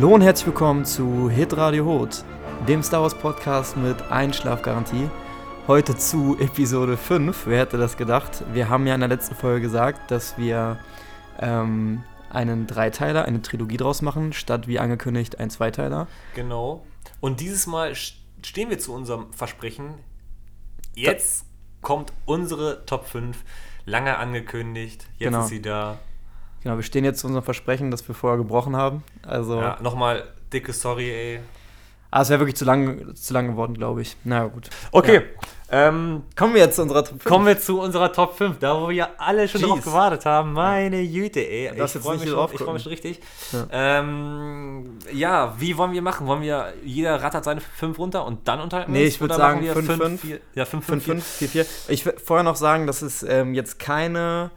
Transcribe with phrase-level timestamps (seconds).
[0.00, 2.24] Hallo und herzlich willkommen zu Hit Radio Hot,
[2.66, 5.10] dem Star Wars Podcast mit Einschlafgarantie.
[5.66, 7.42] Heute zu Episode 5.
[7.44, 8.42] Wer hätte das gedacht?
[8.54, 10.78] Wir haben ja in der letzten Folge gesagt, dass wir
[11.38, 16.06] ähm, einen Dreiteiler, eine Trilogie draus machen, statt wie angekündigt ein Zweiteiler.
[16.34, 16.86] Genau.
[17.20, 19.96] Und dieses Mal stehen wir zu unserem Versprechen.
[20.94, 21.44] Jetzt
[21.82, 23.36] kommt unsere Top 5.
[23.84, 25.08] Lange angekündigt.
[25.18, 25.42] Jetzt Genau.
[25.42, 25.98] ist sie da.
[26.62, 29.02] Genau, wir stehen jetzt zu unserem Versprechen, das wir vorher gebrochen haben.
[29.26, 31.40] Also, Ja, nochmal dicke Sorry, ey.
[32.10, 34.16] ah, es wäre wirklich zu lang, zu lang geworden, glaube ich.
[34.24, 34.68] Na ja, gut.
[34.92, 35.22] Okay.
[35.72, 37.24] Ähm, Kommen wir jetzt zu unserer Top 5.
[37.24, 39.84] kommen wir zu unserer Top 5, da wo wir alle schon drauf Jeez.
[39.84, 40.52] gewartet haben.
[40.52, 41.74] Meine Güte, ey.
[41.76, 43.20] darfst Ich freue mich, schon- drauf ich freu mich schon richtig.
[43.52, 43.66] Ja.
[43.70, 46.26] Ähm, ja, wie wollen wir machen?
[46.26, 49.54] Wollen wir, jeder rattert seine 5 runter und dann unterhalten Nee, ich würd Oder sagen
[49.58, 50.20] machen wir fünf, fünf, fünf.
[50.22, 51.66] vier- Ja, 5, 5, 5, 5, 4, 4.
[51.88, 54.50] Ich will vorher noch sagen, das ist ähm, jetzt keine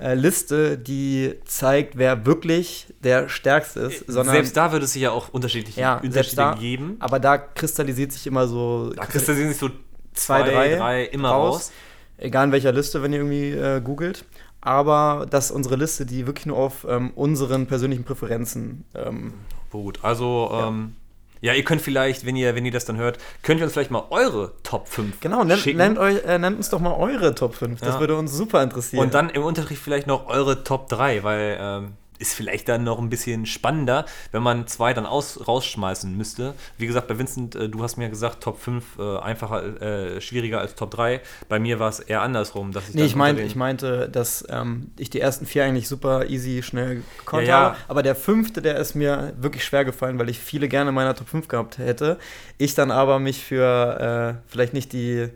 [0.00, 5.02] äh, Liste, die zeigt, wer wirklich der Stärkste ist, sondern Selbst da würde es sich
[5.02, 6.96] ja auch unterschiedlich, ja, Unterschiede da, geben.
[6.98, 9.70] aber da kristallisiert sich immer so Da kristallisieren sich so
[10.12, 11.54] zwei, drei, drei immer raus.
[11.54, 11.72] raus.
[12.16, 14.24] Egal in welcher Liste, wenn ihr irgendwie äh, googelt.
[14.60, 18.84] Aber das ist unsere Liste, die wirklich nur auf ähm, unseren persönlichen Präferenzen.
[18.94, 19.34] Ähm,
[19.70, 20.96] Gut, also ähm,
[21.44, 23.90] ja, ihr könnt vielleicht, wenn ihr, wenn ihr das dann hört, könnt ihr uns vielleicht
[23.90, 25.76] mal eure Top 5 genau, nennt, schicken.
[25.76, 27.80] nennt, euch, äh, nennt uns doch mal eure Top 5.
[27.80, 28.00] Das Ja.
[28.00, 29.02] würde uns super interessieren.
[29.02, 31.92] Und dann im Unterricht vielleicht noch eure Top 3, weil ähm,
[32.26, 36.54] ist vielleicht dann noch ein bisschen spannender, wenn man zwei dann aus, rausschmeißen müsste.
[36.78, 39.82] Wie gesagt, bei Vincent, äh, du hast mir gesagt, Top 5 äh, einfacher,
[40.16, 41.20] äh, schwieriger als Top 3.
[41.48, 44.08] Bei mir war es eher andersrum, dass ich Nee, ich, mein, unter den- ich meinte,
[44.08, 47.76] dass ähm, ich die ersten vier eigentlich super easy, schnell gekonnt Ja, ja.
[47.88, 51.14] Aber der fünfte, der ist mir wirklich schwer gefallen, weil ich viele gerne in meiner
[51.14, 52.18] Top 5 gehabt hätte.
[52.58, 55.28] Ich dann aber mich für äh, vielleicht nicht die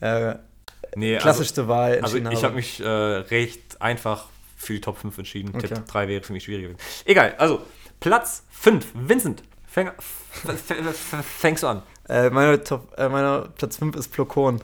[0.00, 0.34] äh,
[0.94, 2.54] nee, also- klassischste Wahl Also entschieden ich habe habe.
[2.56, 4.26] mich äh, recht einfach
[4.58, 5.52] für die Top 5 entschieden.
[5.54, 5.68] Okay.
[5.68, 6.80] Top 3 wäre für mich schwieriger gewesen.
[7.06, 7.62] Egal, also
[8.00, 8.86] Platz 5.
[8.94, 9.90] Vincent, fäng,
[11.22, 11.82] fängst du an.
[12.08, 14.60] Äh, meine Top, äh, meiner Platz 5 ist Plokon.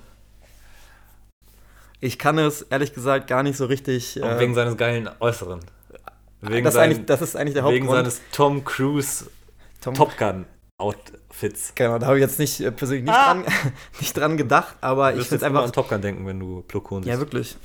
[2.00, 4.20] Ich kann es ehrlich gesagt gar nicht so richtig.
[4.20, 5.60] Äh, wegen seines geilen Äußeren.
[6.42, 8.12] Wegen, das, ist sein- eigentlich, das ist eigentlich der wegen Hauptgrund.
[8.12, 9.26] seines Tom Cruise
[9.80, 10.44] Tom- Top Gun
[10.76, 11.72] Outfits.
[11.74, 13.32] Genau, da habe ich jetzt nicht äh, persönlich nicht, Ah!
[13.34, 13.44] dran,
[14.00, 17.02] nicht dran gedacht, aber Du ich finde einfach an Top Gun denken, wenn du Plokon
[17.02, 17.14] siehst.
[17.14, 17.56] Ja, wirklich.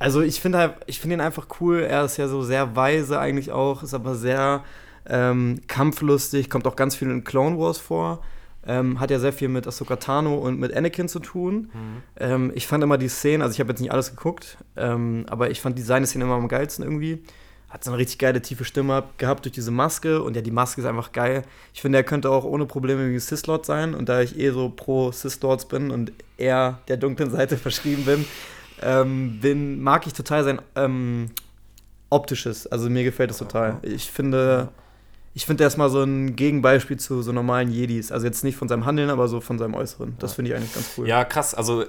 [0.00, 1.80] Also ich finde halt, ich finde ihn einfach cool.
[1.82, 4.64] Er ist ja so sehr weise eigentlich auch, ist aber sehr
[5.06, 8.22] ähm, kampflustig, kommt auch ganz viel in Clone Wars vor.
[8.66, 11.70] Ähm, hat ja sehr viel mit Ahsoka Tano und mit Anakin zu tun.
[11.72, 12.02] Mhm.
[12.16, 15.50] Ähm, ich fand immer die Szenen, also ich habe jetzt nicht alles geguckt, ähm, aber
[15.50, 17.22] ich fand die seine Szene immer am geilsten irgendwie.
[17.68, 20.80] Hat so eine richtig geile tiefe Stimme gehabt durch diese Maske und ja, die Maske
[20.80, 21.42] ist einfach geil.
[21.74, 24.70] Ich finde, er könnte auch ohne Probleme irgendwie Sith-Lord sein und da ich eh so
[24.70, 28.24] pro Sith-Lords bin und eher der dunklen Seite verschrieben bin,
[28.82, 31.30] ähm, bin, mag ich total sein ähm,
[32.08, 32.66] optisches.
[32.66, 33.78] Also mir gefällt das total.
[33.82, 34.68] Ich finde,
[35.34, 38.10] ich finde, er ist mal so ein Gegenbeispiel zu so normalen Jedis.
[38.10, 40.16] Also jetzt nicht von seinem Handeln, aber so von seinem Äußeren.
[40.18, 41.06] Das finde ich eigentlich ganz cool.
[41.08, 41.54] Ja, krass.
[41.54, 41.84] Also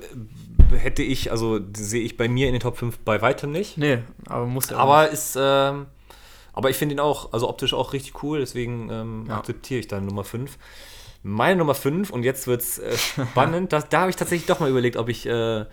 [0.75, 3.77] hätte ich, also sehe ich bei mir in den Top 5 bei weitem nicht.
[3.77, 4.77] Nee, aber muss ja.
[4.77, 5.87] auch Aber ist, ähm,
[6.53, 9.37] aber ich finde ihn auch, also optisch auch richtig cool, deswegen ähm, Ja.
[9.37, 10.57] akzeptiere ich dann Nummer 5.
[11.23, 14.59] Meine Nummer 5, und jetzt wird es äh, spannend, das, da habe ich tatsächlich doch
[14.59, 15.65] mal überlegt, ob ich äh,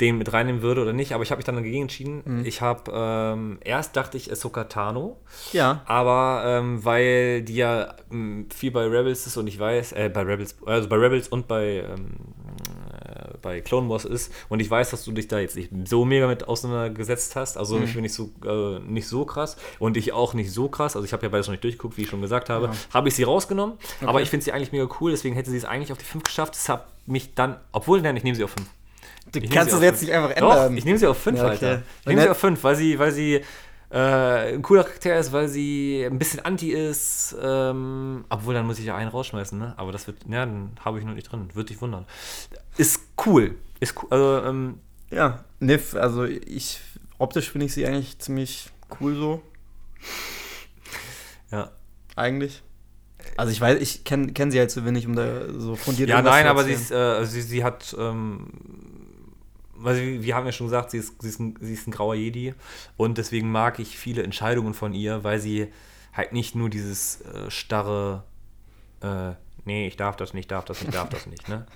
[0.00, 2.22] den mit reinnehmen würde oder nicht, aber ich habe mich dann dagegen entschieden.
[2.24, 2.44] Mhm.
[2.44, 5.16] Ich habe, ähm, erst dachte ich Ahsoka Tano.
[5.52, 5.80] Ja.
[5.86, 10.20] aber ähm, weil die ja ähm, viel bei Rebels ist und ich weiß, äh, bei
[10.22, 12.10] Rebels, also bei Rebels und bei, ähm,
[13.04, 16.04] äh, bei Clone Wars ist und ich weiß, dass du dich da jetzt nicht so
[16.04, 20.12] mega mit auseinandergesetzt hast, also ich bin nicht so, äh, nicht so krass und ich
[20.12, 22.20] auch nicht so krass, also ich habe ja beides noch nicht durchgeguckt, wie ich schon
[22.20, 22.72] gesagt habe, Ja.
[22.92, 25.64] habe ich sie rausgenommen, aber ich finde sie eigentlich mega cool, deswegen hätte sie es
[25.64, 28.50] eigentlich auf die 5 geschafft, das hat mich dann, obwohl, nein, ich nehme sie auf
[28.50, 28.68] 5.
[29.32, 30.76] Du Ich kannst sie jetzt nicht einfach Doch, ändern.
[30.76, 31.52] ich nehme sie auf 5, Ja, okay.
[31.52, 31.82] Alter.
[32.02, 33.34] Ich nehme sie auf 5, weil sie, weil sie
[33.90, 37.36] äh, ein cooler Charakter ist, weil sie ein bisschen anti ist.
[37.42, 39.74] Ähm, obwohl, dann muss ich ja einen rausschmeißen, ne?
[39.76, 41.48] Aber das wird, ja, dann habe ich noch nicht drin.
[41.54, 42.06] Würde dich wundern.
[42.76, 43.56] Ist cool.
[43.80, 44.08] Ist cool.
[44.10, 44.80] Also, ähm,
[45.10, 46.80] Ja, Niff, also ich,
[47.18, 48.70] optisch finde ich sie eigentlich ziemlich
[49.00, 49.42] cool so,
[51.50, 51.70] ja.
[52.14, 52.62] eigentlich.
[53.36, 56.22] Also ich weiß, ich kenne kenn sie halt zu wenig, um da so fundiert Ja,
[56.22, 58.48] nein, zu aber sie, ist, äh, sie, sie hat, ähm,
[59.78, 61.90] weil sie, wir haben ja schon gesagt, sie ist, sie, ist ein, sie ist ein
[61.90, 62.54] grauer Jedi
[62.96, 65.68] und deswegen mag ich viele Entscheidungen von ihr, weil sie
[66.12, 68.24] halt nicht nur dieses äh, starre,
[69.02, 69.32] äh,
[69.64, 71.66] nee, ich darf das nicht, darf das nicht, darf das nicht, ne?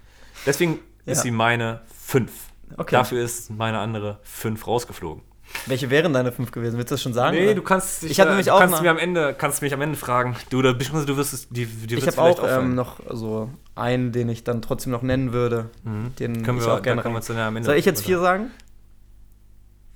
[0.46, 1.22] Deswegen ist Ja.
[1.24, 2.30] sie meine 5.
[2.76, 2.94] Okay.
[2.94, 5.22] Dafür ist meine andere 5 rausgeflogen.
[5.66, 6.76] Welche wären deine fünf gewesen?
[6.76, 7.36] Willst du das schon sagen?
[7.36, 7.54] Nee, oder?
[7.54, 9.80] du kannst dich, Ich hab äh, nämlich auch kannst mir am Ende, kannst mich am
[9.80, 10.36] Ende fragen.
[10.48, 13.50] Du, oder du wirst es, die, dir ich habe vielleicht auch ähm, noch so
[13.80, 15.70] einen, den ich dann trotzdem noch nennen würde.
[15.82, 16.14] Mhm.
[16.18, 18.50] Den können ich wir, auch gerne können wir Soll ich jetzt vier sagen?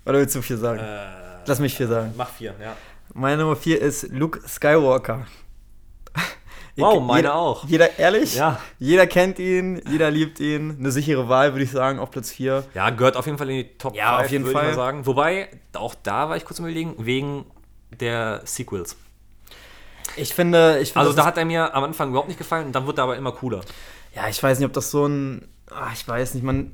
[0.07, 0.81] Oder willst du vier sagen?
[0.81, 1.07] Äh,
[1.47, 2.13] Lass mich vier sagen.
[2.17, 2.77] Mach vier, ja.
[3.13, 5.27] Meine Nummer 4 ist Luke Skywalker.
[6.77, 7.65] Wow, meine jeder, auch.
[7.69, 8.35] Jeder, ehrlich?
[8.35, 8.59] Ja.
[8.81, 10.77] Jeder kennt ihn, jeder liebt ihn.
[10.77, 12.65] Eine sichere Wahl, würde ich sagen, auf Platz 4.
[12.75, 14.71] Ja, gehört auf jeden Fall in die Top Ja, auf jeden würde Fall.
[14.71, 15.07] ich mal sagen.
[15.07, 17.45] Wobei, auch da war ich kurz überlegen, wegen
[18.01, 18.97] der Sequels.
[20.17, 22.73] Ich finde, ich finde Also da hat er mir am Anfang überhaupt nicht gefallen und
[22.73, 23.61] dann wird er aber immer cooler.
[24.15, 25.49] Ja, ich weiß nicht, ob das so ein.
[25.71, 26.73] Ah, ich weiß nicht, man.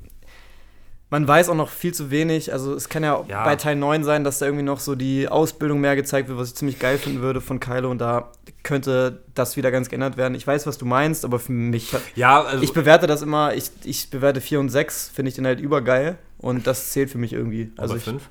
[1.09, 2.53] Man weiß auch noch viel zu wenig.
[2.53, 3.43] Also, es kann ja, Ja.
[3.43, 6.49] bei Teil 9 sein, dass da irgendwie noch so die Ausbildung mehr gezeigt wird, was
[6.49, 7.91] ich ziemlich geil finden würde von Kylo.
[7.91, 8.31] Und da
[8.63, 10.35] könnte das wieder ganz geändert werden.
[10.35, 11.93] Ich weiß, was du meinst, aber für mich.
[12.15, 13.53] Ja, also Ich bewerte das immer.
[13.55, 16.17] Ich, ich bewerte 4 und 6, finde ich den halt übergeil.
[16.37, 17.71] Und das zählt für mich irgendwie.
[17.75, 18.29] also Also, ich, fünf.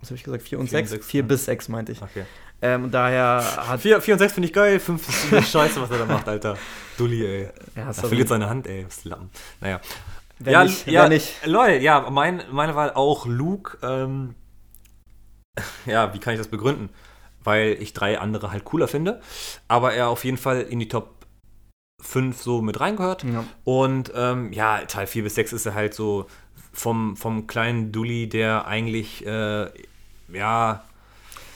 [0.00, 0.42] Was habe ich gesagt?
[0.42, 0.90] 4 und Vier und 6?
[0.90, 1.26] sechs, 4 ja.
[1.26, 2.02] bis 6 meinte ich.
[2.02, 2.24] Okay.
[2.62, 3.80] Ähm, und daher hat.
[3.80, 6.56] 4, vier und 6 finde ich geil, 5 ist scheiße, was er da macht, Alter.
[6.98, 7.48] Dulli, ey.
[7.74, 8.86] Ja, Er verliert seine Hand, ey.
[9.04, 9.30] Lappen.
[9.60, 9.80] Naja.
[10.38, 11.46] Wenn ja, nicht, ja, nicht.
[11.46, 13.78] Lol, ja, mein, meine Wahl auch Luke.
[13.82, 14.34] Ähm,
[15.86, 16.90] ja, wie kann ich das begründen?
[17.42, 19.20] Weil ich drei andere halt cooler finde,
[19.68, 21.26] aber er auf jeden Fall in die Top
[22.00, 23.24] 5 so mit reingehört.
[23.24, 23.44] Ja.
[23.64, 26.26] Und ähm, ja, Teil 4 bis 6 ist er halt so
[26.72, 29.68] vom, vom kleinen Dulli, der eigentlich, äh,
[30.32, 30.82] ja,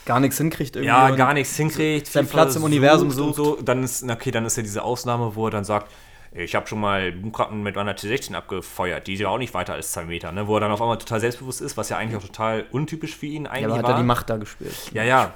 [0.06, 0.88] Gar nichts hinkriegt irgendwie.
[0.88, 2.06] ja, gar nichts hinkriegt.
[2.06, 3.36] seinen Platz im Universum und sucht.
[3.36, 3.58] So.
[3.62, 5.90] Dann ist, okay, dann ist ja diese Ausnahme, wo er dann sagt,
[6.32, 9.72] ich habe schon mal Boomkratten mit einer T16 abgefeuert, die ist ja auch nicht weiter
[9.74, 10.46] als 2 Meter, ne?
[10.46, 13.26] wo er dann auf einmal total selbstbewusst ist, was ja eigentlich auch total untypisch für
[13.26, 13.90] ihn eigentlich Ja, aber hat war.
[13.92, 14.74] er die Macht da gespielt.
[14.92, 15.32] Ja, ja.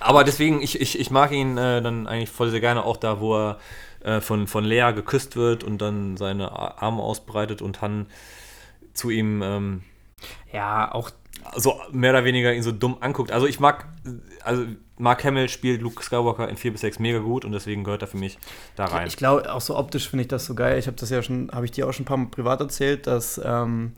[0.00, 3.20] Aber deswegen, ich, ich, ich mag ihn äh, dann eigentlich voll sehr gerne auch da,
[3.20, 3.58] wo er
[4.02, 8.06] äh, von, von Lea geküsst wird und dann seine Arme ausbreitet und Han
[8.94, 9.84] zu ihm ähm,
[10.52, 11.10] Ja, auch
[11.54, 13.30] so mehr oder weniger ihn so dumm anguckt.
[13.32, 13.86] Also ich mag,
[14.42, 14.64] also
[14.98, 18.08] Mark Hamill spielt Luke Skywalker in 4 bis 6 mega gut und deswegen gehört er
[18.08, 18.38] für mich
[18.74, 19.06] da rein.
[19.06, 20.78] Ich glaube, auch so optisch finde ich das so geil.
[20.78, 23.06] Ich habe das ja schon, habe ich dir auch schon ein paar Mal privat erzählt,
[23.06, 23.92] dass ähm,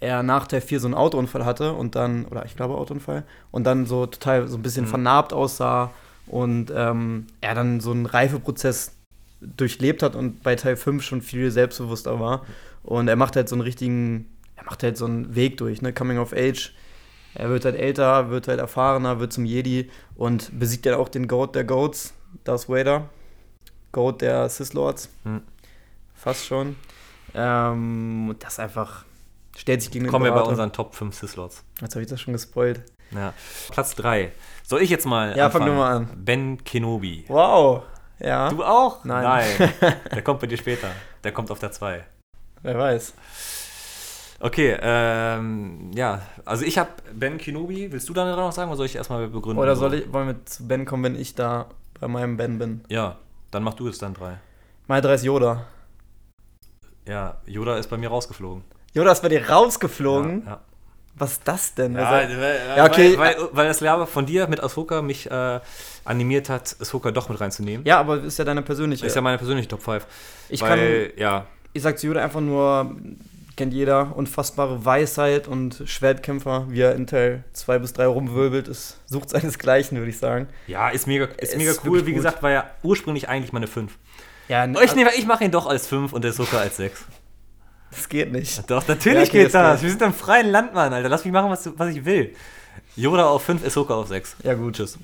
[0.00, 3.64] er nach Teil 4 so einen Autounfall hatte und dann, oder ich glaube Autounfall, und
[3.64, 4.90] dann so total so ein bisschen Mhm.
[4.90, 5.90] vernarbt aussah
[6.26, 8.92] und ähm, er dann so einen Reifeprozess
[9.40, 12.44] durchlebt hat und bei Teil 5 schon viel selbstbewusster war.
[12.84, 14.26] Und er macht halt so einen richtigen,
[14.56, 15.92] er macht halt so einen Weg durch, ne?
[15.92, 16.72] Coming of Age.
[17.34, 21.28] Er wird halt älter, wird halt erfahrener, wird zum Jedi und besiegt ja auch den
[21.28, 22.12] Goat der Goats,
[22.44, 23.08] Darth Vader.
[23.92, 25.08] Goat der Sith Lords.
[25.24, 25.42] Hm.
[26.14, 26.76] Fast schon.
[27.34, 29.04] Ähm, das einfach
[29.56, 31.64] stellt sich gegen den Kommen wir bei unseren Top 5 Sith-Lots.
[31.80, 32.82] Jetzt habe ich das schon gespoilt.
[33.10, 33.34] Ja.
[33.70, 34.32] Platz 3.
[34.62, 35.66] Soll ich jetzt mal Ja, fang anfangen?
[35.66, 36.08] du mal an.
[36.24, 37.24] Ben Kenobi.
[37.28, 37.82] Wow.
[38.18, 38.48] Ja.
[38.48, 39.04] Du auch?
[39.04, 39.46] Nein.
[40.14, 40.88] Der kommt bei dir später.
[41.24, 42.04] Der kommt auf der 2.
[42.62, 43.14] Wer weiß.
[44.44, 47.92] Okay, ähm, ja, also ich habe Ben Kenobi.
[47.92, 49.62] Willst du da noch sagen oder soll ich erstmal begründen?
[49.62, 51.66] Oder soll ich, wollen wir zu Ben kommen, wenn ich da
[52.00, 52.80] bei meinem Ben bin?
[52.88, 53.18] Ja,
[53.52, 54.38] dann mach du es dann 3.
[54.88, 55.64] Meine drei ist Yoda.
[57.06, 58.64] Ja, Yoda ist bei mir rausgeflogen.
[58.94, 60.42] Yoda ist bei dir rausgeflogen.
[60.44, 60.60] Ja, ja.
[61.14, 61.94] Was ist das denn?
[61.94, 63.18] Ja, Was- weil, Ja, okay.
[63.18, 65.60] weil, weil, weil das Laber von dir mit Ahsoka mich äh,
[66.04, 67.86] animiert hat, Ahsoka doch mit reinzunehmen.
[67.86, 69.06] ja, aber ist ja deine persönliche.
[69.06, 70.04] Ist ja meine persönliche Top 5.
[70.48, 70.80] ich kann,
[71.16, 72.96] ja, ich sag zu Yoda einfach nur,
[73.62, 78.98] kennt jeder, unfassbare Weisheit und Schwertkämpfer, wie er in Teil 2 bis 3 rumwirbelt, ist,
[79.06, 80.48] sucht seinesgleichen, würde ich sagen.
[80.66, 82.04] ja, ist mega, ist Ist mega cool.
[82.06, 83.96] Wie gesagt, war ja ursprünglich eigentlich meine 5.
[84.48, 87.04] Ja, Ich, nehme- ich mache ihn doch als 5 und Ahsoka als 6.
[87.92, 88.68] das geht nicht.
[88.68, 89.82] Doch, natürlich Ja, okay, geht das das.
[89.82, 91.08] Wir sind im freien Land, Mann, Alter.
[91.08, 92.34] Lass mich machen, was, was ich will.
[92.96, 94.36] Yoda auf 5, Ahsoka auf 6.
[94.42, 94.74] Ja, gut.
[94.74, 94.98] Tschüss.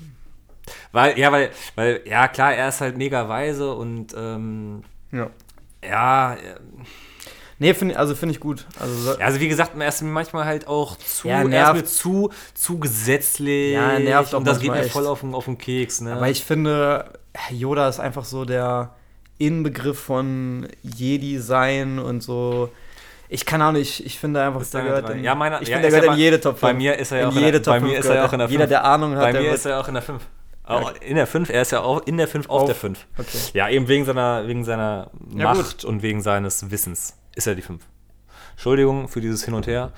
[0.91, 5.29] Weil, ja, weil, weil, ja, klar, er ist halt mega weise und, ähm, Ja.
[5.83, 6.37] ja, äh,
[7.61, 8.65] Nee, find, also finde ich gut.
[8.79, 11.43] Also, so- Ja, also wie gesagt, er ist mir manchmal halt auch zu, Ja, er
[11.43, 11.75] nervt.
[11.75, 13.73] mir zu, zu gesetzlich.
[13.73, 15.11] Ja, er nervt auch Und das geht mir voll echt.
[15.11, 16.13] auf den, auf den Keks, ne?
[16.13, 17.05] Aber ich finde,
[17.51, 18.91] Yoda ist einfach so der
[19.37, 22.69] Inbegriff von Jedi sein und so.
[23.27, 25.75] Ich kann auch nicht, ich finde einfach, Ist der gehört in, Ja, meiner- ich ja,
[25.75, 26.61] finde, der ja gehört in jede Top 5.
[26.61, 28.15] bei mir ist er ja auch in jede der- Top bei 5 mir ist er
[28.15, 28.69] ja auch in der Jeder, fünf.
[28.69, 30.23] der Ahnung hat, Bei mir ist er auch in der 5.
[30.63, 32.65] Auch in der 5, er ist ja auch in der 5 auf, Auf.
[32.67, 33.05] der 5.
[33.17, 33.37] Okay.
[33.53, 37.61] Ja, eben wegen seiner, wegen seiner Ja, Macht und wegen seines Wissens ist er die
[37.63, 37.81] 5.
[38.51, 39.91] Entschuldigung für dieses Hin und Her.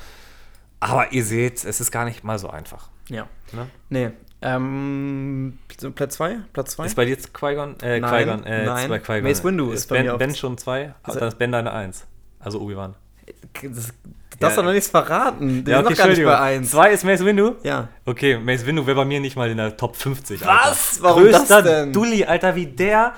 [0.80, 2.90] Aber ihr seht, es ist gar nicht mal so einfach.
[3.10, 3.28] Ja.
[3.52, 3.68] Ne?
[3.90, 4.10] Nee.
[4.44, 5.58] Ähm,
[5.96, 6.38] Platz 2?
[6.54, 6.86] Platz 2?
[6.86, 7.80] Ist bei dir jetzt Qui-Gon?
[7.82, 8.88] Äh, Nein, Qui-Gon, äh, nein.
[8.88, 9.24] zwei Qui-Gon.
[9.24, 11.52] Mace Windu ist bei ben, mir auf- Ben schon 2, Ist er- dann ist Ben
[11.52, 12.06] deine 1.
[12.40, 12.96] Also Obi-Wan.
[13.62, 13.72] Das, du
[14.40, 14.62] darfst Ja.
[14.62, 15.64] doch noch nichts verraten.
[15.64, 16.72] Der Ja, ist noch gar nicht bei 1.
[16.72, 17.56] 2 ist Mace Windu?
[17.64, 17.90] Ja.
[18.06, 20.42] Okay, Mace Windu wäre bei mir nicht mal in der Top 50.
[20.42, 20.48] Was?
[20.48, 21.04] Alter.
[21.04, 21.94] Warum das Größter denn?
[21.94, 23.14] Dulli, Alter, wie der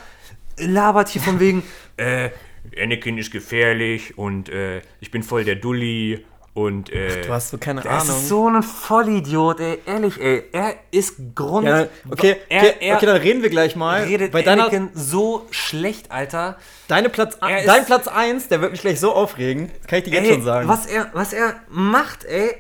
[0.58, 1.64] labert hier von wegen,
[1.98, 2.30] äh,
[2.78, 7.58] Anakin ist gefährlich und äh, ich bin voll der Dulli und äh, Du hast so
[7.58, 7.98] keine Ahnung.
[8.08, 10.44] ist so ein Vollidiot, ey, ehrlich, ey.
[10.52, 11.68] Er ist Grund.
[11.68, 14.04] ja, okay, er, okay, er okay, dann reden wir gleich mal.
[14.04, 16.58] redet bei deiner, Anakin so schlecht, Alter.
[16.88, 19.72] deine Platz, Er ist- dein Platz 1, der wird mich gleich so aufregen.
[19.80, 20.68] Das kann ich dir jetzt Ey, schon sagen.
[20.68, 22.56] Was er, was er macht, ey.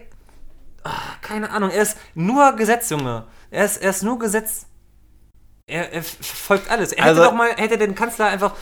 [0.83, 0.91] Ah,
[1.21, 3.25] keine Ahnung, er ist nur Gesetz, Junge.
[3.51, 4.65] Er ist, er ist nur Gesetz.
[5.67, 6.91] Er, er folgt alles.
[6.93, 8.53] Er Also- hätte doch mal, hätte den Kanzler einfach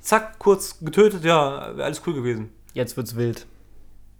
[0.00, 2.50] zack, kurz getötet, ja, wäre alles cool gewesen.
[2.74, 3.46] Jetzt wird's wild.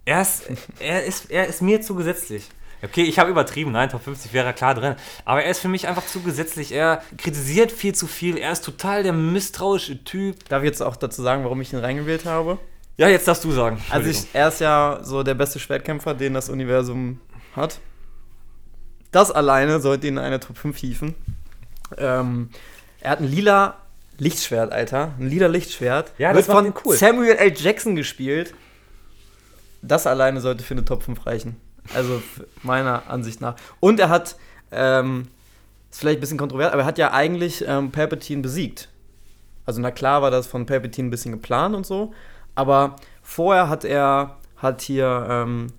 [0.05, 0.43] Er ist,
[0.79, 2.49] er ist, er ist mir zu gesetzlich.
[2.83, 4.95] Okay, ich habe übertrieben, nein, Top 50 wäre klar drin.
[5.23, 6.71] Aber er ist für mich einfach zu gesetzlich.
[6.71, 8.37] Er kritisiert viel zu viel.
[8.37, 10.49] Er ist total der misstrauische Typ.
[10.49, 12.57] Darf ich jetzt auch dazu sagen, warum ich ihn reingewählt habe?
[12.97, 13.79] Ja, jetzt darfst du sagen.
[13.89, 17.21] Also ich, er ist ja so der beste Schwertkämpfer, den das Universum
[17.55, 17.79] hat.
[19.11, 21.15] Das alleine sollte ihn in eine Top 5 hieven.
[21.97, 22.49] Ähm,
[22.99, 23.77] er hat ein lila
[24.21, 25.15] Lichtschwert, Alter.
[25.17, 26.13] Ein lila Lichtschwert.
[26.19, 26.95] Ja, das Wird von cool.
[26.95, 27.53] Samuel L.
[27.57, 28.53] Jackson gespielt.
[29.81, 31.55] Das alleine sollte für eine Top 5 reichen.
[31.95, 32.21] Also
[32.61, 33.55] meiner Ansicht nach.
[33.79, 34.35] Und er hat,
[34.71, 35.27] ähm,
[35.89, 38.89] ist vielleicht ein bisschen kontrovers, aber er hat ja eigentlich ähm, Palpatine besiegt.
[39.65, 42.13] Also na klar war das von Palpatine ein bisschen geplant und so,
[42.53, 45.73] aber vorher hat er, hat hier ähm,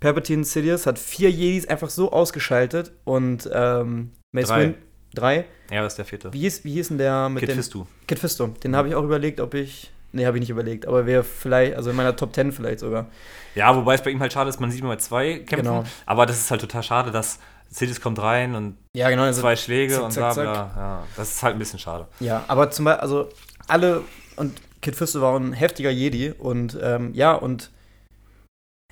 [0.00, 4.78] Palpatine Sidious hat vier Jedis einfach so ausgeschaltet und ähm, Mace Windu
[5.14, 5.44] 3.
[5.70, 6.32] Ja, das ist der vierte.
[6.32, 7.56] Wie hieß, wie hieß denn der mit Kid dem.
[7.56, 7.86] Fisto.
[8.06, 8.48] Kid Fisto.
[8.48, 8.76] Den mhm.
[8.76, 9.90] habe ich auch überlegt, ob ich.
[10.12, 13.06] Nee, habe ich nicht überlegt, aber wäre vielleicht, also in meiner Top 10 vielleicht sogar.
[13.54, 15.56] Ja, wobei es bei ihm halt schade ist, man sieht immer zwei Kämpfen.
[15.56, 15.84] Genau.
[16.06, 17.38] Aber das ist halt total schade, dass
[17.70, 20.44] Cities kommt rein und ja, genau, also zwei Schläge zick, und bla bla.
[20.44, 22.06] Ja, das ist halt ein bisschen schade.
[22.20, 23.28] Ja, aber zum Beispiel, also
[23.66, 24.02] alle
[24.36, 27.70] und Kid Fisto war ein heftiger Jedi und ähm, ja, und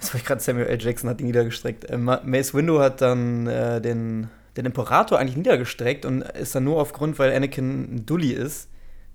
[0.01, 0.83] jetzt war ich gerade Samuel L.
[0.83, 1.89] Jackson hat ihn niedergestreckt.
[1.91, 6.81] Ähm, Mace Window hat dann äh, den den Imperator eigentlich niedergestreckt und ist dann nur
[6.81, 8.69] aufgrund, weil Anakin ein Dulli ist,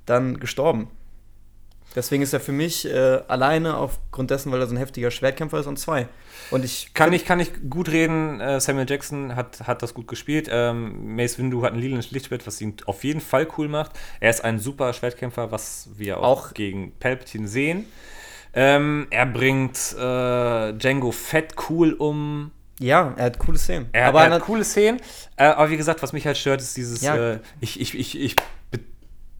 [0.05, 0.89] dann gestorben.
[1.95, 5.59] Deswegen ist er für mich äh, alleine aufgrund dessen, weil er so ein heftiger Schwertkämpfer
[5.59, 6.07] ist und zwei.
[6.51, 10.07] Und ich Kann ich, kann ich gut reden, äh, Samuel Jackson hat, hat das gut
[10.07, 10.47] gespielt.
[10.51, 13.93] Ähm, Mace Windu hat ein lilanes Lichtschwert, was ihn auf jeden Fall cool macht.
[14.19, 17.85] Er ist ein super Schwertkämpfer, was wir auch, Auch- gegen Palpatine sehen.
[18.53, 22.51] Ähm, er bringt äh, Django Fett cool um.
[22.79, 23.89] Ja, er hat coole Szenen.
[23.91, 24.99] Er, aber er hat coole Szenen.
[25.35, 27.15] Äh, aber wie gesagt, was mich halt stört, ist dieses Ja.
[27.33, 28.35] äh, ich, ich, ich, ich,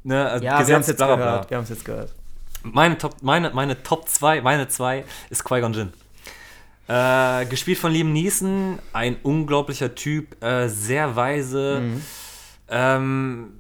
[0.04, 1.26] ne, äh, ja, wir haben es jetzt bla, bla, bla.
[1.26, 1.50] gehört.
[1.50, 2.14] Wir haben es jetzt gehört.
[2.64, 5.94] Meine Top, meine, meine Top 2, meine 2 ist Qui-Gon Jinn.
[6.90, 11.80] Äh, gespielt von Liam Neeson, ein unglaublicher Typ, äh, sehr weise.
[11.82, 12.02] Mhm.
[12.68, 13.54] Ähm,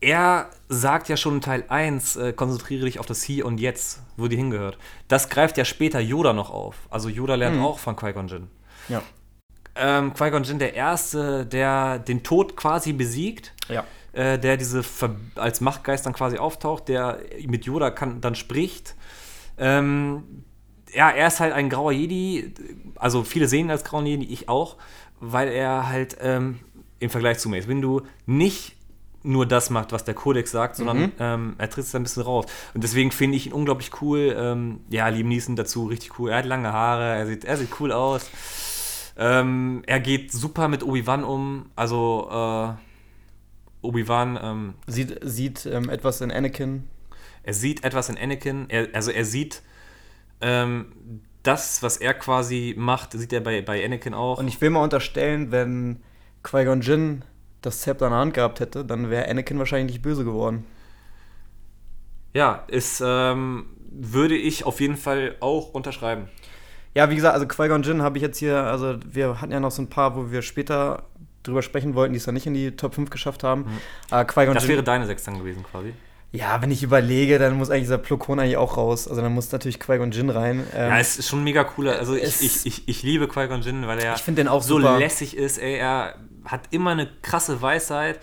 [0.00, 4.02] er sagt ja schon in Teil 1, äh, konzentriere dich auf das Hier und Jetzt,
[4.16, 4.76] wo die hingehört.
[5.08, 6.76] Das greift ja später Yoda noch auf.
[6.90, 7.64] Also Yoda lernt Mhm.
[7.64, 8.48] auch von Qui-Gon Jinn.
[8.88, 9.02] Ja.
[9.74, 13.84] Ähm, Qui-Gon Jinn der Erste, der den Tod quasi besiegt Ja.
[14.12, 18.94] äh, der diese Ver als Machtgeist dann quasi auftaucht, der mit Yoda kann, dann spricht.
[19.58, 20.22] Ähm,
[20.94, 22.54] ja, er ist halt ein grauer Jedi,
[22.94, 24.76] also viele sehen ihn als grauen Jedi, ich auch,
[25.20, 26.60] weil er halt ähm,
[26.98, 28.74] im Vergleich zu Mace Windu nicht
[29.22, 31.12] nur das macht, was der Kodex sagt, sondern Mhm.
[31.18, 32.46] ähm, er tritt es ein bisschen raus.
[32.74, 34.34] Und deswegen finde ich ihn unglaublich cool.
[34.38, 36.30] Ähm, ja, Liam Neeson dazu richtig cool.
[36.30, 38.30] Er hat lange Haare, er sieht, er sieht cool aus.
[39.16, 41.70] Ähm, er geht super mit Obi-Wan um.
[41.74, 46.88] Also, äh, Obi-Wan, ähm, Sieht, sieht ähm, etwas in Anakin.
[47.42, 49.62] er sieht etwas in Anakin, er, also er sieht
[50.40, 50.92] ähm,
[51.42, 54.38] das, was er quasi macht, sieht er bei, bei Anakin auch.
[54.38, 56.02] Und ich will mal unterstellen, wenn
[56.42, 57.24] Qui-Gon Jinn
[57.62, 60.64] das Zepter in der Hand gehabt hätte, dann wäre Anakin wahrscheinlich nicht böse geworden.
[62.34, 66.28] ja, ist, ähm, würde ich auf jeden Fall auch unterschreiben.
[66.96, 69.70] Ja, wie gesagt, also Qui-Gon Jinn habe ich jetzt hier, also wir hatten ja noch
[69.70, 71.02] so ein paar, wo wir später
[71.42, 73.66] drüber sprechen wollten, die es dann nicht in die Top 5 geschafft haben.
[73.66, 73.78] Mhm.
[74.54, 75.92] Das Jinn, wäre deine Sechs dann gewesen quasi.
[76.32, 79.08] ja, wenn ich überlege, dann muss eigentlich dieser Plo Koon eigentlich auch raus.
[79.08, 80.66] Also dann muss natürlich Qui-Gon Jinn rein.
[80.74, 81.98] Ähm, Ja, es ist schon mega cooler.
[81.98, 84.98] Also ich, ich, ich, ich liebe Qui-Gon Jinn, weil er Ich den auch so super.
[84.98, 85.58] lässig ist.
[85.58, 86.14] Ey, er
[86.46, 88.20] hat immer eine krasse Weisheit,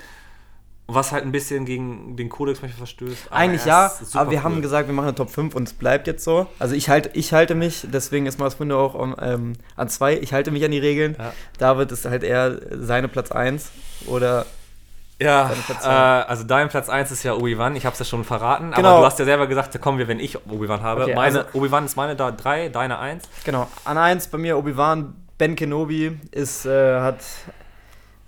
[0.87, 3.27] was halt ein bisschen gegen den Kodex manchmal verstößt.
[3.29, 4.43] aber Eigentlich ja, aber wir cool.
[4.43, 6.47] haben gesagt, wir machen eine Top 5 und es bleibt jetzt so.
[6.59, 10.17] Also ich, halt, ich halte mich, deswegen ist Mars Window auch um, ähm, an zwei,
[10.17, 11.15] ich halte mich an die Regeln.
[11.17, 11.31] Ja.
[11.57, 13.69] David ist halt eher seine Platz 1
[14.07, 14.45] oder
[15.19, 18.71] Ja, äh, also dein Platz 1 ist ja Obi-Wan, ich habe es ja schon verraten,
[18.71, 18.89] Genau.
[18.89, 21.03] aber du hast ja selber gesagt, da kommen wir, wenn ich Obi-Wan habe.
[21.03, 23.23] Okay, meine, also- Obi-Wan ist meine da 3, deine 1.
[23.45, 23.67] genau.
[23.85, 27.17] An 1 bei mir Obi-Wan, Ben Kenobi ist, äh, hat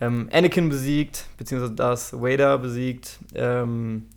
[0.02, 3.20] ähm, Anakin besiegt, beziehungsweise Darth Vader besiegt.
[3.34, 4.08] Ähm,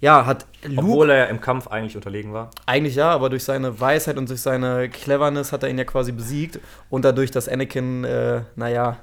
[0.00, 2.50] ja, hat Luke Obwohl er im Kampf eigentlich unterlegen war.
[2.66, 6.10] Eigentlich ja, aber durch seine Weisheit und durch seine Cleverness hat er ihn ja quasi
[6.10, 6.58] besiegt.
[6.90, 8.98] Und dadurch, dass Anakin, äh, naja,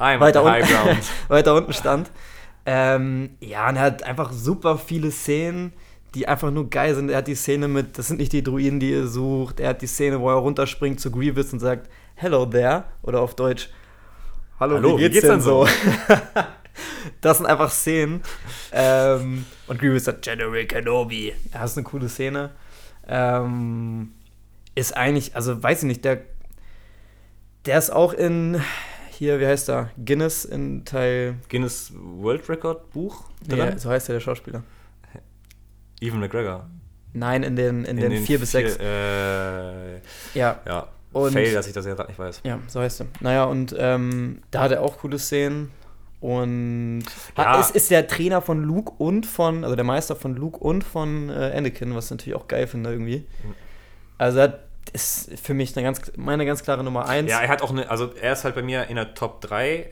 [0.00, 0.98] Weiter ground.
[1.28, 2.10] weiter unten stand.
[2.64, 5.72] Ähm, ja, und er hat einfach super viele Szenen,
[6.14, 7.10] die einfach nur geil sind.
[7.10, 9.60] Er hat die Szene mit, das sind nicht die Druiden, die ihr sucht.
[9.60, 12.84] Er hat die Szene, wo er runterspringt zu Grievous und sagt, Hello there.
[13.02, 13.68] Oder auf Deutsch,
[14.60, 15.66] Hallo, Hallo, wie geht's, denn so?
[17.22, 18.20] das sind einfach Szenen.
[18.72, 21.28] Ähm, und Grievous sagt, General Kenobi.
[21.54, 22.50] Ja, das ist eine coole Szene.
[23.08, 24.12] Ähm,
[24.74, 26.20] ist eigentlich, also weiß ich nicht, der,
[27.64, 28.60] der ist auch in
[29.08, 29.92] hier, wie heißt er?
[30.04, 31.36] Guinness in Teil.
[31.48, 33.78] Guinness World Record Buch drin?
[33.78, 34.62] so heißt er, der Schauspieler.
[36.02, 36.68] Evan McGregor.
[37.14, 38.76] Nein, in den, in den, vier bis sechs.
[38.76, 40.00] Äh,
[40.34, 40.88] Ja, ja.
[41.12, 42.40] Und- Fail, dass ich das ja gerade nicht weiß.
[42.44, 43.06] ja, so heißt er.
[43.20, 45.70] Naja, und ähm, da hat er auch coole Szenen.
[46.20, 47.02] Und
[47.36, 47.58] Ja.
[47.60, 51.30] ist, ist der Trainer von Luke und von, also der Meister von Luke und von
[51.30, 53.24] äh, Anakin, was ich natürlich auch geil finde irgendwie.
[54.18, 54.60] Also er
[54.92, 57.30] ist für mich eine ganz, meine ganz klare Nummer eins.
[57.30, 59.86] Ja, er hat auch eine, also er ist halt bei mir in der Top 3.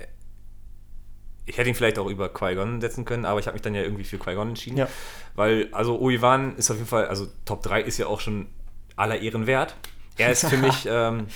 [1.46, 3.80] Ich hätte ihn vielleicht auch über Qui-Gon setzen können, aber ich habe mich dann ja
[3.80, 4.76] irgendwie für Qui-Gon entschieden.
[4.76, 4.88] Ja.
[5.34, 8.48] Weil, also Obi-Wan ist auf jeden Fall, also Top 3 ist ja auch schon
[8.96, 9.74] aller Ehren wert.
[10.18, 11.28] Er ist für mich, ähm,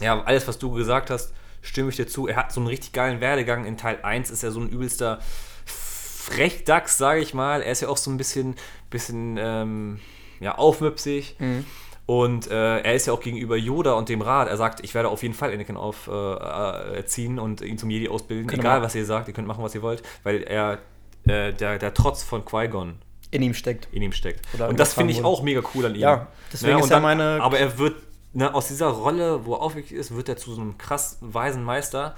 [0.00, 2.28] ja, alles, was du gesagt hast, stimme ich dir zu.
[2.28, 3.64] Er hat so einen richtig geilen Werdegang.
[3.64, 5.20] In Teil 1 ist er so ein übelster
[5.64, 7.62] Frechdachs, sage ich mal.
[7.62, 8.54] Er ist ja auch so ein bisschen,
[8.90, 10.00] bisschen ähm,
[10.40, 11.36] ja, aufmüpsig.
[11.38, 11.64] Mhm.
[12.06, 14.48] Und äh, er ist ja auch gegenüber Yoda und dem Rat.
[14.48, 18.08] Er sagt, ich werde auf jeden Fall Anakin auf, äh, äh, und ihn zum Jedi
[18.08, 18.46] ausbilden.
[18.46, 20.04] Könnte Egal, was ihr sagt, ihr könnt machen, was ihr wollt.
[20.22, 20.78] Weil er,
[21.26, 22.98] äh, der, der Trotz von Qui-Gon
[23.30, 23.88] in ihm steckt.
[23.92, 24.40] in ihm steckt.
[24.54, 26.00] Oder und das finde ich übertragen auch mega cool an ihm.
[26.00, 27.96] Ja, deswegen und ist ja meine- Aber er wird,
[28.32, 31.64] ne, aus dieser Rolle, wo er aufwüchs ist, wird er zu so einem krass weisen
[31.64, 32.14] Meister.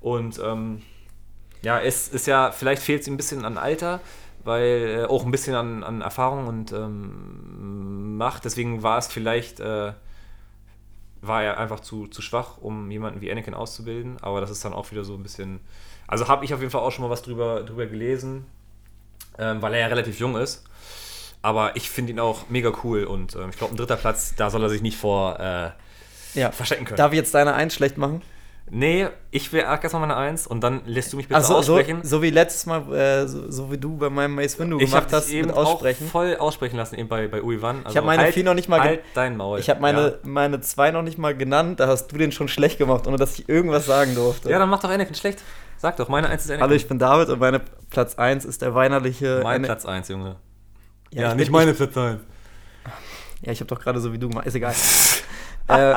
[0.00, 0.82] Und ähm,
[1.62, 4.00] ja, es ist ja, vielleicht fehlt es ihm ein bisschen an Alter,
[4.44, 8.44] weil äh, auch ein bisschen an, an Erfahrung und ähm, Macht.
[8.44, 9.92] Deswegen war es vielleicht, äh,
[11.22, 14.16] war er einfach zu, zu schwach, um jemanden wie Anakin auszubilden.
[14.22, 15.60] Aber das ist dann auch wieder so ein bisschen.
[16.06, 18.46] Also habe ich auf jeden Fall auch schon mal was drüber, drüber gelesen,
[19.40, 20.64] ähm, weil er ja relativ jung ist.
[21.42, 24.50] Aber ich finde ihn auch mega cool und ähm, ich glaube, ein dritter Platz, da
[24.50, 25.70] soll er sich nicht vor äh,
[26.38, 26.50] Ja.
[26.52, 26.98] verstecken können.
[26.98, 28.22] Darf ich jetzt deine Eins schlecht machen?
[28.72, 32.02] nee, ich will erstmal meine Eins und dann lässt du mich bitte so, aussprechen.
[32.04, 35.08] so wie letztes Mal, äh, so, so wie du bei meinem Mace Windu ich gemacht
[35.10, 36.06] hast eben mit Aussprechen.
[36.06, 37.78] auch voll aussprechen lassen eben bei, bei Uivan.
[37.78, 39.58] Also Ich habe meine halt, vier noch nicht mal Halt dein Maul.
[39.58, 40.14] Ich habe meine, Ja.
[40.22, 43.36] meine zwei noch nicht mal genannt, da hast du den schon schlecht gemacht, ohne dass
[43.40, 44.48] ich irgendwas sagen durfte.
[44.50, 45.40] ja, dann mach doch Anakin schlecht.
[45.80, 46.62] Sag doch, meine Eins ist Anakin.
[46.64, 49.40] Hallo, ich bin David und meine Platz 1 ist der weinerliche.
[49.42, 50.36] mein Ana- Platz 1, Junge.
[51.10, 52.20] Ja, ich bin- Platz 1.
[53.40, 54.46] Ja, ich habe doch gerade so wie du gemacht.
[54.46, 54.74] Ist egal.
[55.68, 55.94] äh,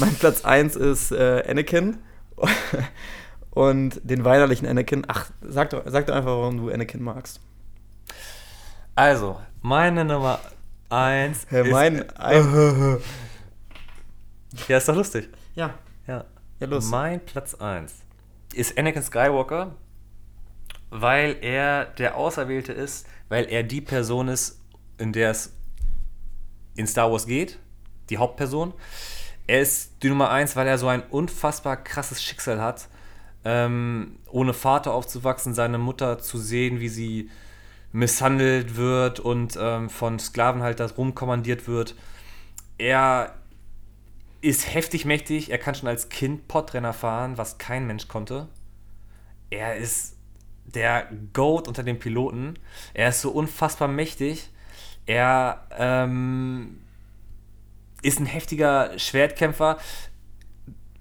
[0.00, 1.96] mein Platz 1 ist äh, Anakin.
[3.52, 5.04] Und den weinerlichen Anakin.
[5.08, 7.40] Ach, sag doch, sag doch einfach, warum du Anakin magst.
[8.94, 10.40] Also, meine Nummer
[10.90, 12.98] 1 Hä, mein ein,
[14.68, 15.30] Ja, ist doch lustig.
[15.54, 15.72] Ja,
[16.06, 16.26] Ja.
[16.60, 16.84] Ja, los.
[16.90, 17.94] Mein Platz 1
[18.54, 19.76] ist Anakin Skywalker,
[20.90, 24.60] weil er der Auserwählte ist, weil er die Person ist,
[24.98, 25.52] in der es
[26.74, 27.58] in Star Wars geht,
[28.10, 28.74] die Hauptperson.
[29.46, 32.88] Er ist die Nummer 1, weil er so ein unfassbar krasses Schicksal hat,
[33.44, 37.30] ähm, ohne Vater aufzuwachsen, seine Mutter zu sehen, wie sie
[37.92, 41.94] misshandelt wird und ähm, von Sklavenhaltern rumkommandiert wird.
[42.78, 43.34] Er
[44.42, 45.50] ist heftig mächtig.
[45.50, 48.48] Er kann schon als Kind Podrenner fahren, was kein Mensch konnte.
[49.50, 50.16] Er ist
[50.66, 52.58] der Goat unter den Piloten.
[52.92, 54.50] Er ist so unfassbar mächtig.
[55.06, 56.80] Er ähm,
[58.02, 59.78] ist ein heftiger Schwertkämpfer.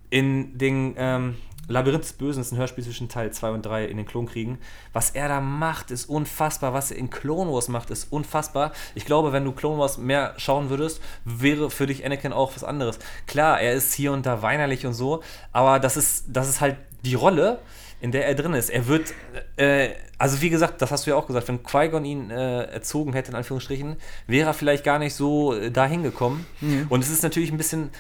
[0.10, 3.98] In den ähm, Labyrinth des Bösen ist ein Hörspiel zwischen Teil 2 und 3 in
[3.98, 4.58] den Klonkriegen.
[4.94, 6.74] Was er da macht, ist unfassbar.
[6.74, 8.72] Was er in Clone Wars macht, ist unfassbar.
[8.96, 12.64] Ich glaube, wenn du Clone Wars mehr schauen würdest, wäre für dich Anakin auch was
[12.64, 13.00] anderes.
[13.28, 15.22] Klar, er ist hier und da weinerlich und so,
[15.52, 17.60] aber das ist, das ist halt die Rolle,
[18.02, 18.70] in der er drin ist.
[18.70, 19.14] Er wird,
[19.58, 23.14] äh, also wie gesagt, das hast du ja auch gesagt, wenn Qui-Gon ihn äh, erzogen
[23.14, 23.98] hätte, in Anführungsstrichen,
[24.28, 26.46] wäre er vielleicht gar nicht so äh, dahin gekommen.
[26.90, 27.92] Und es ist natürlich ein bisschen,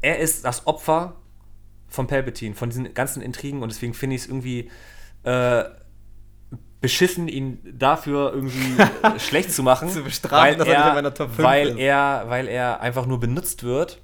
[0.00, 1.16] er ist das Opfer
[1.88, 4.70] von Palpatine, von diesen ganzen Intrigen und deswegen finde ich es irgendwie
[5.24, 5.64] äh,
[6.80, 8.76] beschissen, ihn dafür irgendwie
[9.18, 9.88] schlecht zu machen.
[9.88, 11.78] Zu bestrafen, dass er 5 weil ist.
[11.78, 14.00] er, weil er einfach nur benutzt wird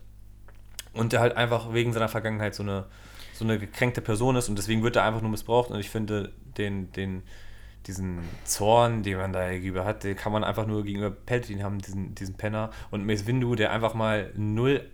[0.93, 2.87] und er halt einfach wegen seiner Vergangenheit so eine,
[3.35, 6.33] so eine gekränkte Person ist und deswegen wird er einfach nur missbraucht und ich finde
[6.59, 7.23] den, den,
[7.87, 11.79] diesen Zorn, den man da gegenüber hat, den kann man einfach nur gegenüber Palpatine haben,
[11.79, 14.89] diesen, diesen Penner und Mace Windu, der einfach mal null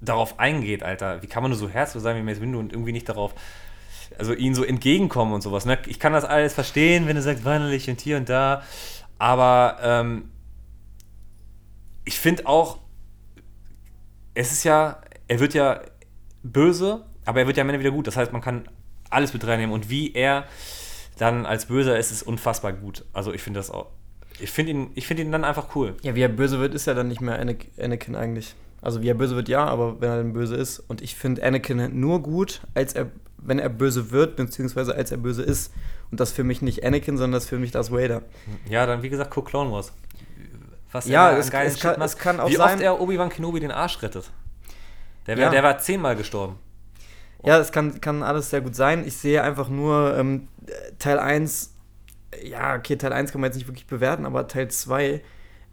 [0.00, 1.22] darauf eingeht, Alter.
[1.22, 3.34] Wie kann man nur so herzlos sein wie Mace Windu und irgendwie nicht darauf,
[4.18, 5.66] also ihnen so entgegenkommen und sowas.
[5.66, 5.78] Ne?
[5.86, 8.62] Ich kann das alles verstehen, wenn er sagt, weinerlich und hier und da,
[9.18, 10.30] aber ähm,
[12.04, 12.78] ich finde auch,
[14.34, 15.82] es ist ja, er wird ja
[16.42, 18.06] böse, aber er wird ja am Ende wieder gut.
[18.06, 18.68] Das heißt, man kann
[19.10, 20.44] alles mit reinnehmen und wie er
[21.18, 23.04] dann als Böser ist, ist unfassbar gut.
[23.12, 23.90] Also ich finde das auch,
[24.38, 25.96] ich finde ihn, ich finde ihn dann einfach cool.
[26.02, 28.54] Ja, wie er böse wird, ist ja dann nicht mehr Anakin eigentlich.
[28.82, 30.78] Also wie er böse wird, ja, aber wenn er dann böse ist.
[30.80, 33.06] Und ich finde Anakin nur gut, als er,
[33.38, 35.72] wenn er böse wird, beziehungsweise als er böse ist.
[36.10, 38.22] Und das für mich nicht Anakin, sondern das für mich Darth Vader.
[38.68, 39.92] Ja, dann wie gesagt, guck Clone Wars.
[40.92, 43.70] Was Ja, es- es kann- es kann auch Wie sein- oft er Obi-Wan Kenobi den
[43.70, 44.30] Arsch rettet.
[45.26, 45.50] Der, wär, Ja.
[45.50, 46.56] der war zehnmal gestorben.
[47.44, 49.06] Ja, es kann, kann alles sehr gut sein.
[49.06, 50.48] Ich sehe einfach nur ähm,
[50.98, 51.74] Teil 1,
[52.42, 55.22] ja, okay, Teil 1 kann man jetzt nicht wirklich bewerten, aber Teil 2,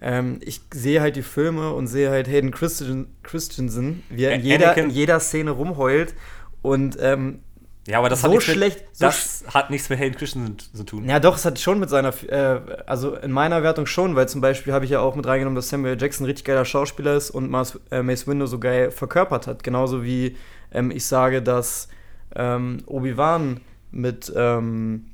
[0.01, 4.77] ähm, ich sehe halt die Filme und sehe halt Hayden Christensen, wie er in jeder,
[4.77, 6.13] in jeder Szene rumheult
[6.61, 7.39] und ähm,
[7.87, 8.79] ja, aber das so hat nichts schlecht.
[8.81, 11.05] Mit, so das hat nichts mit Hayden Christensen zu tun.
[11.05, 14.41] Ja, doch, es hat schon mit seiner, äh, also in meiner Wertung schon, weil zum
[14.41, 17.29] Beispiel habe ich ja auch mit reingenommen, dass Samuel Jackson ein richtig geiler Schauspieler ist
[17.29, 19.63] und Mace, äh, Mace Windu so geil verkörpert hat.
[19.63, 20.35] Genauso wie
[20.73, 21.87] ähm, ich sage, dass
[22.35, 25.05] ähm, Obi-Wan mit, ähm,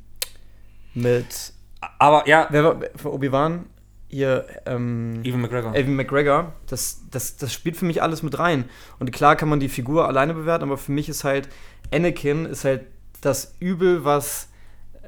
[0.95, 1.53] mit,
[1.99, 3.65] Aber ja, wer war, für Obi-Wan?
[4.13, 5.73] Hier, ähm, Evan McGregor.
[5.73, 8.65] Evan McGregor, das, das, das spielt für mich alles mit rein.
[8.99, 11.49] Und klar kann man die Figur alleine bewerten, aber für mich ist halt
[11.91, 12.81] Anakin ist halt
[13.21, 14.49] das Übel, was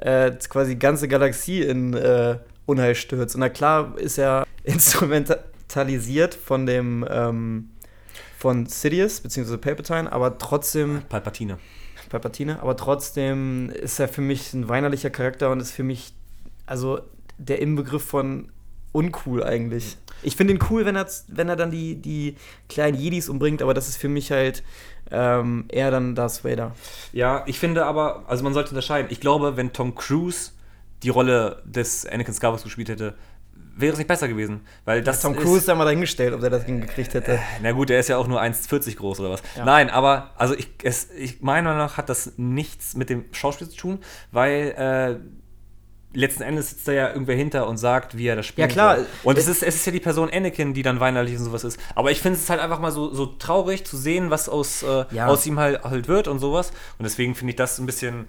[0.02, 3.36] äh, quasi die ganze Galaxie in äh, Unheil stürzt.
[3.36, 7.70] Und na klar ist er instrumentalisiert von dem ähm,
[8.40, 9.58] von Sidious bzw.
[9.58, 11.60] Palpatine, aber trotzdem Palpatine.
[12.10, 16.16] Palpatine, aber trotzdem ist er für mich ein weinerlicher Charakter und ist für mich
[16.66, 17.02] also
[17.38, 18.50] der Inbegriff von
[18.96, 19.98] uncool eigentlich.
[20.24, 22.36] Ich finde ihn cool, wenn er, wenn er dann die, die
[22.70, 24.64] kleinen Jedis umbringt, aber das ist für mich halt
[25.12, 26.74] ähm, eher dann Darth Vader.
[27.12, 29.12] Ja, ich finde aber, also man sollte unterscheiden.
[29.12, 30.52] Ich glaube, wenn Tom Cruise
[31.04, 33.16] die Rolle des Anakin Skywalker gespielt hätte,
[33.76, 34.62] wäre es nicht besser gewesen.
[34.86, 37.40] Weil das Tom Cruise ist, da mal dahingestellt, ob der das hingekriegt hätte.
[37.62, 39.44] Na gut, der ist ja auch nur 1,40 groß oder was.
[39.56, 39.66] Ja.
[39.66, 43.70] Nein, aber also ich, es, ich meiner Meinung nach hat das nichts mit dem Schauspiel
[43.70, 44.00] zu tun,
[44.32, 45.45] weil äh,
[46.16, 48.68] letzten Endes sitzt da ja irgendwer hinter und sagt, wie er das spielt.
[48.70, 48.98] Ja, klar.
[49.24, 51.80] Und es ist, es ist ja die Person Anakin, die dann weinerlich und sowas ist.
[51.94, 55.06] Aber ich finde es halt einfach mal so, so traurig zu sehen, was aus, äh,
[55.12, 55.28] Ja.
[55.28, 56.72] aus ihm halt, halt wird und sowas.
[56.98, 58.28] Und deswegen finde ich das ein bisschen.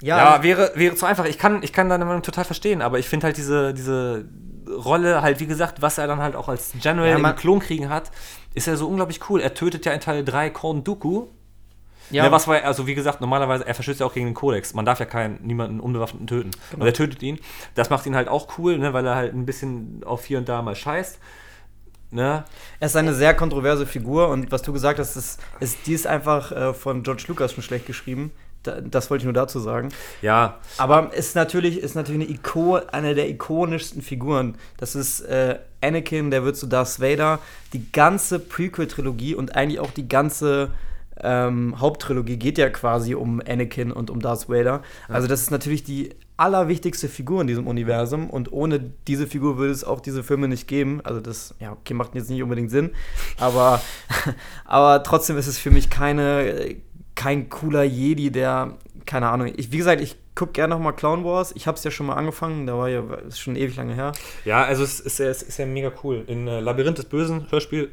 [0.00, 1.24] Ja, Ja, wäre, wäre zu einfach.
[1.24, 4.24] Ich kann, ich kann deine Meinung total verstehen, aber ich finde halt diese, diese
[4.68, 8.10] Rolle, halt, wie gesagt, was er dann halt auch als General Ja, im Klonkriegen hat,
[8.54, 9.40] ist ja so unglaublich cool.
[9.40, 11.26] Er tötet ja in Teil 3 Korn Dooku.
[12.10, 12.24] Ja.
[12.24, 12.32] Ja.
[12.32, 14.74] was war, also wie gesagt, normalerweise, er verstößt ja auch gegen den Kodex.
[14.74, 16.50] Man darf ja keinen, niemanden unbewaffneten töten.
[16.70, 16.82] Genau.
[16.82, 17.38] Und er tötet ihn.
[17.74, 20.48] Das macht ihn halt auch cool, ne, weil er halt ein bisschen auf hier und
[20.48, 21.18] da mal scheißt.
[22.10, 22.44] Ne?
[22.78, 26.06] Er ist eine sehr kontroverse Figur und was du gesagt hast, ist, ist die ist
[26.06, 28.30] einfach äh, von George Lucas schon schlecht geschrieben.
[28.62, 29.88] Da, das wollte ich nur dazu sagen.
[30.22, 34.56] Ja, Aber ist natürlich, ist natürlich eine, Iko eine der ikonischsten Figuren.
[34.76, 37.40] Das ist äh, Anakin, der wird zu Darth Vader.
[37.72, 40.70] Die ganze Prequel-Trilogie und eigentlich auch die ganze
[41.24, 44.82] ähm, Haupttrilogie geht ja quasi um Anakin und um Darth Vader.
[45.08, 49.72] Also das ist natürlich die allerwichtigste Figur in diesem Universum und ohne diese Figur würde
[49.72, 51.00] es auch diese Filme nicht geben.
[51.04, 52.90] Also das, ja, okay, macht jetzt nicht unbedingt Sinn,
[53.38, 53.80] aber,
[54.64, 56.76] aber trotzdem ist es für mich keine,
[57.14, 58.74] kein cooler Jedi, der,
[59.06, 61.52] keine Ahnung, ich, wie gesagt, ich gucke gerne noch mal Clown Wars.
[61.54, 64.10] Ich habe es ja schon mal angefangen, da war ja, ist schon ewig lange her.
[64.44, 66.24] ja, also es ist, ja- es ist ja mega cool.
[66.26, 67.90] In äh, Labyrinth des Bösen, Hörspiel,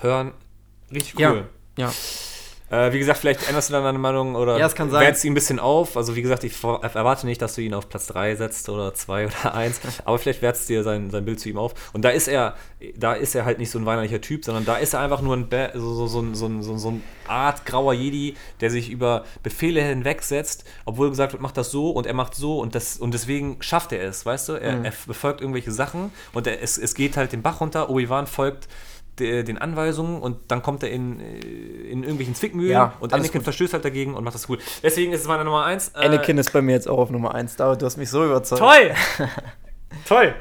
[0.00, 0.32] hören,
[0.92, 1.46] richtig cool.
[1.78, 1.92] Ja.
[2.70, 4.68] Äh, wie gesagt, vielleicht änderst du dann deine Meinung oder Ja,
[5.00, 5.96] wertest ihn ein bisschen auf.
[5.98, 9.26] Also wie gesagt, ich erwarte nicht, dass du ihn auf Platz 3 setzt oder 2
[9.44, 11.74] oder 1, aber vielleicht wertest du dir sein, sein Bild zu ihm auf.
[11.92, 12.54] Und da ist er,
[12.96, 15.36] da ist er halt nicht so ein weinerlicher Typ, sondern da ist er einfach nur
[15.36, 18.70] ein Ba- so, so, so, ein- so, ein- so, so eine Art grauer Jedi, der
[18.70, 22.74] sich über Befehle hinwegsetzt, obwohl gesagt wird, mach das so und er macht so und,
[22.74, 24.52] das, und deswegen schafft er es, weißt du?
[24.54, 24.84] Er, Mhm.
[24.86, 28.68] er befolgt irgendwelche Sachen und er, es, es geht halt den Bach runter, Obi-Wan folgt
[29.20, 31.24] den Anweisungen und dann kommt er in, äh,
[31.90, 33.44] in irgendwelchen Zwickmühlen Ja, und Anakin gut.
[33.44, 34.58] verstößt halt dagegen und macht das cool.
[34.82, 35.88] Deswegen ist es meine Nummer 1.
[35.94, 37.56] Äh, Anakin ist bei mir jetzt auch auf Nummer 1.
[37.56, 38.60] David, du hast mich so überzeugt.
[38.60, 38.92] Toll!
[40.08, 40.34] Toll!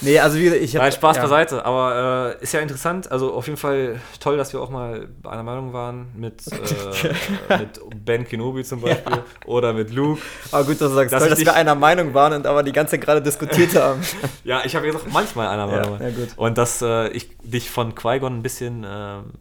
[0.00, 1.22] Nee, also wie ich hab, Nein, Spaß ja.
[1.22, 3.10] beiseite, aber äh, ist ja interessant.
[3.10, 6.42] Also auf jeden Fall toll, dass wir auch mal einer Meinung waren mit,
[7.48, 10.20] äh, mit Ben Kenobi zum Beispiel oder mit Luke.
[10.52, 12.72] Aber gut, dass du sagst, Dass toll, dass wir einer Meinung waren und aber die
[12.72, 14.02] ganze Zeit gerade diskutiert haben.
[14.42, 16.00] Ja, ich habe gesagt, manchmal einer Ja, Meinung.
[16.02, 16.28] ja, gut.
[16.36, 19.32] Und dass äh, ich dich von Qui-Gon ein bisschen ähm,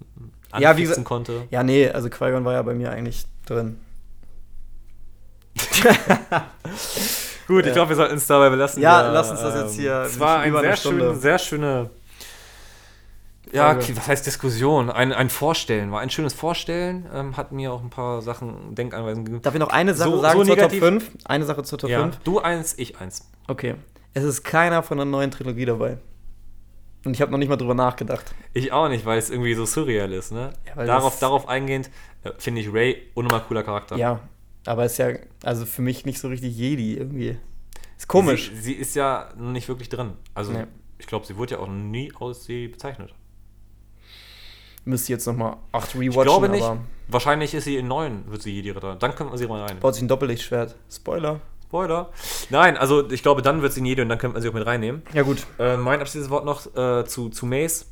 [0.59, 1.47] Ja, wie gesagt- konnte.
[1.49, 3.79] ja, nee, also Qui-Gon war ja bei mir eigentlich drin.
[7.47, 7.73] Gut, ich Ja.
[7.73, 8.81] glaube, wir sollten es dabei belassen.
[8.81, 11.89] Ja, Wir, lass uns das jetzt hier Es war eine sehr, schön, sehr schöne.
[13.51, 14.89] Ja, was heißt Diskussion?
[14.89, 15.91] Ein, ein Vorstellen.
[15.91, 17.05] War ein schönes Vorstellen.
[17.13, 19.41] Ähm, hat mir auch ein paar Sachen, Denkanweisungen gegeben.
[19.43, 20.79] Darf ich noch eine Sache So- sagen so zur negativ?
[20.79, 21.11] Top 5?
[21.25, 22.19] Eine Sache zur Top Ja, 5?
[22.23, 23.29] du eins, ich eins.
[23.47, 23.75] Okay.
[24.15, 25.97] Es ist keiner von der neuen Trilogie dabei.
[27.05, 28.33] Und ich habe noch nicht mal drüber nachgedacht.
[28.53, 30.51] Ich auch nicht, weil es irgendwie so surreal ist, ne?
[30.75, 31.89] Ja, darauf, darauf eingehend
[32.23, 33.97] äh, finde ich Ray unnormal cooler Charakter.
[33.97, 34.19] Ja,
[34.65, 35.09] aber ist ja,
[35.43, 37.37] also für mich nicht so richtig Jedi irgendwie.
[37.97, 38.51] Ist komisch.
[38.55, 40.13] Sie, sie ist ja noch nicht wirklich drin.
[40.33, 40.65] Also, Nee.
[40.97, 43.13] ich glaube, sie wurde ja auch nie aus sie bezeichnet.
[44.85, 46.69] Müsste jetzt nochmal 8 Ich rewatchen, glaube nicht.
[47.07, 48.95] Wahrscheinlich ist sie in neun, wird sie Jedi-Ritter.
[48.95, 49.79] Dann können wir sie mal rein.
[49.79, 50.75] baut sich ein Doppellichtschwert.
[50.91, 51.39] Spoiler.
[51.65, 52.09] Spoiler.
[52.49, 54.53] Nein, also ich glaube, dann wird sie in Jedi und dann könnte man sie auch
[54.53, 55.01] mit reinnehmen.
[55.13, 55.45] Ja gut.
[55.57, 57.87] Äh, mein abschließendes Wort noch äh, zu, zu Mace.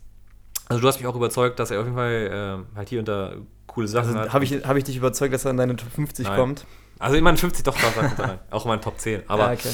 [0.69, 3.34] Also du hast mich auch überzeugt, dass er auf jeden Fall äh, halt hier da
[3.67, 4.34] coole Sachen Also, hat.
[4.34, 6.36] habe ich, hab ich dich überzeugt, dass er in deine Top 50 Nein.
[6.38, 6.65] kommt?
[7.00, 8.39] Also in meinen 50 doch, rein.
[8.52, 9.24] Auch in meinen Top 10.
[9.28, 9.71] Aber ja, okay.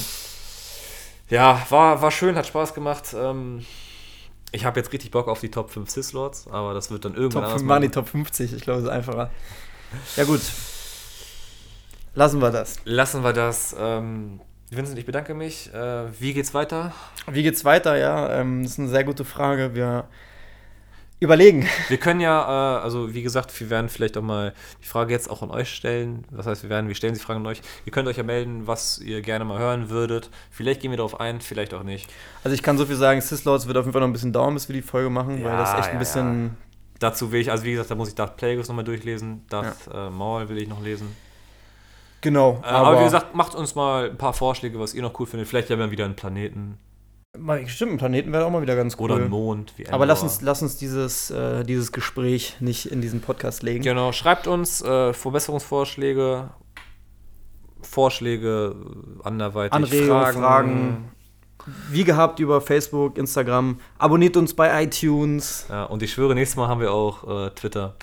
[1.29, 3.13] Ja, war, war schön, hat Spaß gemacht.
[3.15, 3.65] Ähm,
[4.51, 7.43] ich habe jetzt richtig Bock auf die Top 5 Sith-Lords, aber das wird dann irgendwann
[7.43, 9.29] Top anders 5 waren die Top 50, ich glaube, es ist einfacher.
[10.15, 10.41] Ja, gut.
[12.15, 12.77] Lassen wir das.
[12.85, 13.75] Lassen wir das.
[13.77, 15.73] Ähm, Vincent, ich bedanke mich.
[15.73, 16.93] Äh, wie geht's weiter?
[17.29, 17.97] Wie geht's weiter?
[17.97, 19.75] Ja, ähm, das ist eine sehr gute Frage.
[19.75, 20.05] Wir
[21.19, 21.67] überlegen.
[21.89, 24.53] Wir können ja, äh, also wie gesagt, wir werden vielleicht auch mal
[24.83, 26.25] die Frage jetzt auch an euch stellen.
[26.31, 27.61] Das heißt, wir werden, wir stellen die Frage an euch.
[27.85, 30.29] Ihr könnt euch ja melden, was ihr gerne mal hören würdet.
[30.51, 32.09] Vielleicht gehen wir darauf ein, vielleicht auch nicht.
[32.43, 34.53] Also ich kann so viel sagen, Sislords wird auf jeden Fall noch ein bisschen dauern,
[34.53, 36.57] bis wir die Folge machen, weil Ja, das echt ein ja, bisschen.
[36.99, 39.45] Dazu will ich, also wie gesagt, da muss ich Darth Plagueis nochmal durchlesen.
[39.49, 41.15] Darth äh, Maul will ich noch lesen.
[42.21, 42.61] Genau.
[42.63, 45.47] Äh, aber, wie gesagt, macht uns mal ein paar Vorschläge, was ihr noch cool findet.
[45.47, 46.79] Vielleicht haben wir wieder einen Planeten
[47.47, 49.05] mal, stimmt, ein Planeten wäre auch mal wieder ganz cool.
[49.05, 49.73] oder einen Mond.
[49.77, 53.83] Wie aber lass uns, lass uns dieses, äh, dieses Gespräch nicht in diesen Podcast legen.
[53.83, 56.49] Genau, schreibt uns äh, Verbesserungsvorschläge,
[57.81, 58.75] Vorschläge,
[59.23, 61.11] anderweitig Anregungen, Fragen.
[61.89, 63.79] Wie gehabt über Facebook, Instagram.
[63.97, 65.65] Abonniert uns bei iTunes.
[65.69, 67.95] Ja, und ich schwöre, nächstes Mal haben wir auch äh, Twitter.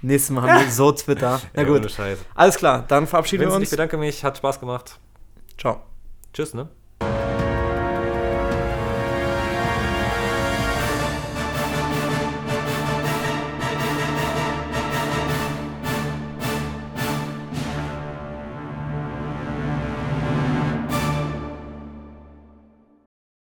[0.00, 1.40] Nächstes Mal haben wir so Twitter.
[1.54, 1.90] Na Ja, gut.
[1.90, 2.18] Scheiß.
[2.34, 3.68] Alles klar, dann verabschieden wir Vincent, uns.
[3.68, 4.98] ich bedanke mich, hat Spaß gemacht.
[5.58, 5.82] Ciao.
[6.32, 6.68] Tschüss, ne?